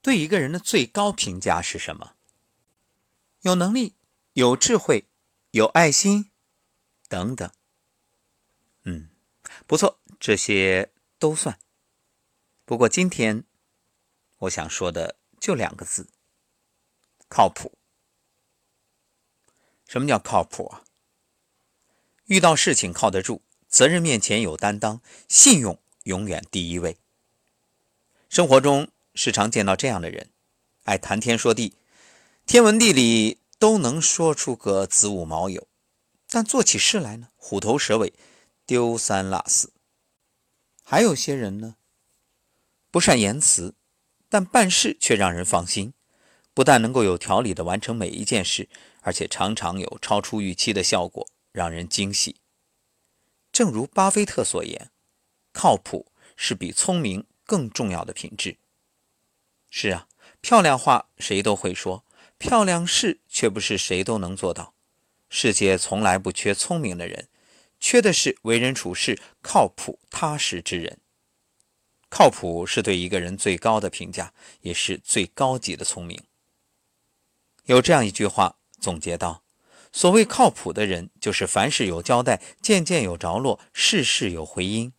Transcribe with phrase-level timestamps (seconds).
[0.00, 2.14] 对一个人的最高评价是什么？
[3.42, 3.94] 有能力、
[4.32, 5.08] 有智慧、
[5.52, 6.30] 有爱心
[7.08, 7.50] 等等。
[8.84, 9.10] 嗯，
[9.66, 11.58] 不错，这些都算。
[12.64, 13.44] 不过今天
[14.38, 16.08] 我想说的就两个字：
[17.28, 17.78] 靠谱。
[19.86, 20.84] 什么叫靠谱啊？
[22.26, 26.98] 遇到事情靠得住，责任面前有担当，信用永远第一位。
[28.28, 28.90] 生活中
[29.20, 30.30] 时常见到这样的人，
[30.84, 31.74] 爱谈天说地，
[32.46, 35.64] 天文地理都能说出个子午卯酉，
[36.28, 38.12] 但做起事来呢，虎头蛇尾，
[38.64, 39.72] 丢三落四。
[40.84, 41.74] 还有些人呢，
[42.92, 43.74] 不善言辞，
[44.28, 45.94] 但办事却让人放心，
[46.54, 48.68] 不但能够有条理的完成每一件事，
[49.00, 52.36] 而且常常有超出预期的效果，让人惊喜。
[53.50, 54.92] 正如巴菲特所言，
[55.52, 57.26] 靠谱是比聪明。
[57.44, 58.58] 更重要的品质
[59.70, 60.08] 是啊，
[60.40, 62.04] 漂亮话谁都会说，
[62.38, 64.74] 漂亮事却不是谁都能做到。
[65.28, 67.28] 世界从来不缺聪明的人，
[67.78, 70.98] 缺的是为人处事靠谱踏实之人。
[72.08, 76.22] 靠谱是对一个人最高的评价，也是最高级的聪明。
[77.66, 79.42] 有这样一句话总结道：
[79.92, 84.94] 所谓靠谱的人，就是凡事有交代，件件有着落，事事有回音。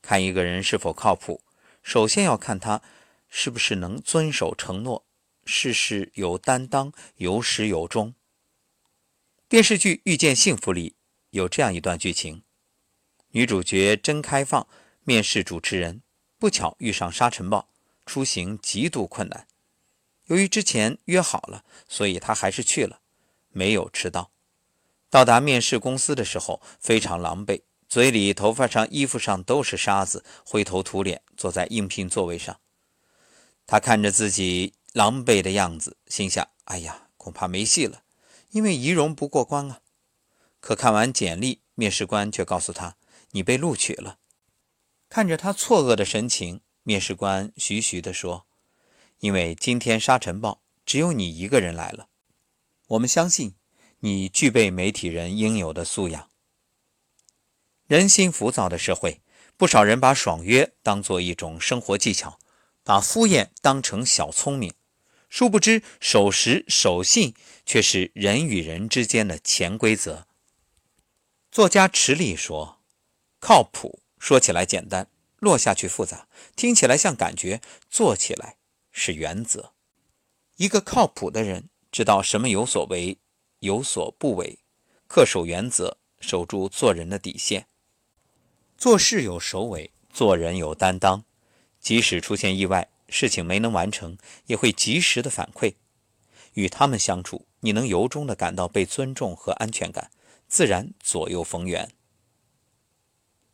[0.00, 1.42] 看一个人是否靠谱。
[1.82, 2.80] 首先要看他
[3.36, 5.04] 是不是能遵守承诺，
[5.44, 8.14] 事事有担当，有始有终。
[9.48, 10.94] 电视剧《遇见幸福》里
[11.30, 12.44] 有这样一段剧情：
[13.30, 14.68] 女主角真开放，
[15.02, 16.00] 面试主持人，
[16.38, 17.68] 不巧遇上沙尘暴，
[18.06, 19.48] 出行极度困难。
[20.26, 23.00] 由于之前约好了，所以她还是去了，
[23.50, 24.30] 没有迟到。
[25.10, 27.62] 到达面试公司的时候，非常狼狈。
[27.88, 32.60] 嘴里、头发上、衣服上都是沙子，灰头土脸坐在应聘座位上。
[33.66, 38.02] 他看着自己狼狈的样子，心想：“哎呀，恐怕没戏了，
[38.50, 39.80] 因为仪容不过关啊。”
[40.60, 42.96] 可看完简历，面试官却告诉他
[43.32, 44.18] ：“你被录取了。”
[45.08, 48.46] 看着他错愕的神情，面试官徐徐地说
[49.20, 52.08] ：“因为今天沙尘暴，只有你一个人来了。
[52.88, 53.54] 我们相信
[54.00, 56.30] 你具备媒体人应有的素养。”
[57.86, 59.20] 人心浮躁的社会，
[59.56, 62.38] 不少人把爽约当做一种生活技巧，
[62.84, 64.72] 把敷衍当成小聪明，
[65.28, 67.34] 殊不知守时守信
[67.64, 70.26] 却是人与人之间的潜规则。
[71.50, 72.82] 作家池莉说
[73.40, 75.08] ：“靠谱说起来简单，
[75.38, 78.58] 落下去复杂；听起来像感觉，做起来
[78.92, 79.72] 是原则。
[80.56, 83.18] 一个靠谱的人，知道什么有所为，
[83.60, 84.58] 有所不为，
[85.08, 87.66] 恪守原则，守住做人的底线。”
[88.76, 91.24] 做事有首尾，做人有担当。
[91.84, 95.74] 即使出现意外，事情没能完成，也会及时的反馈。
[96.54, 100.10] 与他们相处，你能由衷的感到被尊重和安全感，
[100.48, 101.92] 自然左右逢源。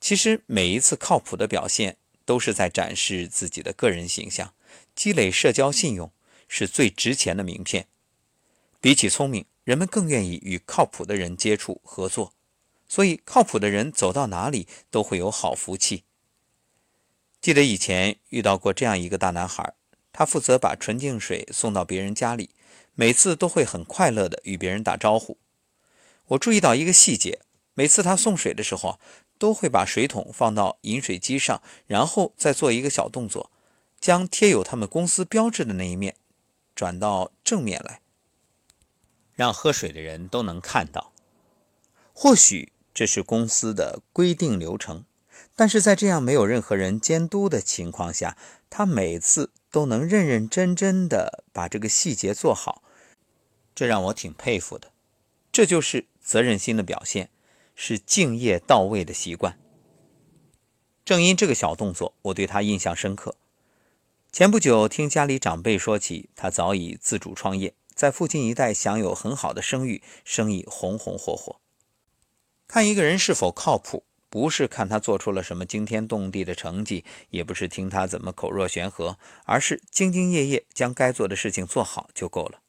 [0.01, 4.55] 其实每一次靠谱的表现，都是在展示自己的个人形象，
[4.95, 6.12] 积累社交信用，
[6.47, 7.89] 是最值钱的名片。
[8.81, 12.33] 比起聪明，人们更愿意与靠谱的人接触合作。
[12.87, 16.05] 所以，靠谱的人走到哪里都会有好福气。
[17.41, 19.73] 记得以前遇到过这样一个大男孩，
[20.12, 22.51] 他负责把纯净水送到别人家里，
[22.95, 25.39] 每次都会很快乐地与别人打招呼。
[26.27, 27.41] 我注意到一个细节，
[27.73, 29.00] 每次他送水的时候，
[29.39, 33.50] 都会把水桶放到饮水机上，然后再做一个小动作，
[33.99, 36.17] 将贴有他们公司标志的那一面
[36.75, 38.03] 转到正面来，
[39.34, 41.12] 让喝水的人都能看到。
[42.12, 42.73] 或许。
[42.93, 45.05] 这是公司的规定流程，
[45.56, 48.37] 但是在这样没有任何人监督的情况下，
[48.69, 52.83] 他每次都能认认真真的把这个细节做好，
[53.75, 54.93] 这让我挺佩服的。
[55.53, 57.31] 这就是责任心的表现，
[57.75, 59.59] 是敬业到位的习惯。
[61.05, 63.34] 正因这个小动作，我对他印象深刻。
[64.31, 71.56] 前不久听家里长辈说起，他早已自主创业，在附近一带享有很好的声誉，生意红红火火。
[72.69, 82.62] 看一个人是否靠谱，不是看他做出了什么惊天动地的成绩，也不是听他怎么口若悬河，而是兢兢业业将该做的事情做好就够了。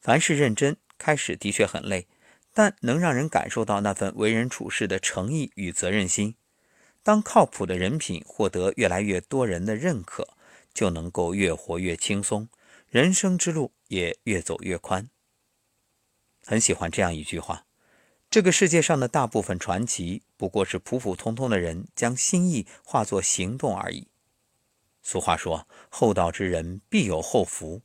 [0.00, 2.08] 凡事认真，开始的确很累，
[2.54, 6.34] 但能让人感受到那份为人处事的诚意与责任心。
[7.02, 10.36] 当靠谱的人品获得越来越多人的认可，
[10.72, 12.48] 就能够越活越轻松，
[12.88, 15.10] 人生之路也越走越宽。
[16.46, 17.66] 很喜欢这样一句话。
[18.32, 24.08] 这个世界上的大部分传奇，不过是普普通通的人将心意化作行动而已。
[25.02, 27.82] 俗话说：“厚道之人必有厚福。”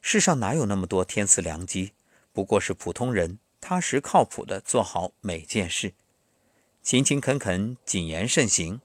[0.00, 1.92] 世上哪有那么多天赐良机？
[2.32, 5.92] 不过是普通人踏实靠谱的做好每件事，
[6.82, 8.80] 勤勤恳恳、谨言慎行，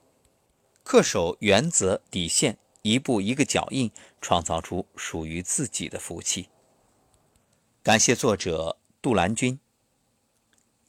[0.84, 3.90] 恪守原则底线，一步一个脚印，
[4.20, 6.50] 创造出属于自己的福气。
[7.82, 9.58] 感谢作者杜兰君。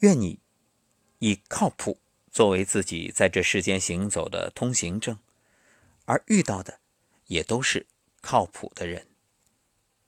[0.03, 0.38] 愿你
[1.19, 1.97] 以靠谱
[2.29, 5.17] 作为自己在这世间行走的通行证，
[6.03, 6.81] 而遇到的
[7.27, 7.88] 也都是
[8.19, 9.07] 靠谱的人。